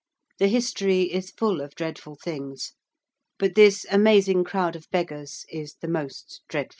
[0.39, 2.73] The history is full of dreadful things:
[3.37, 6.69] but this amazing crowd of beggars is the most dreadful.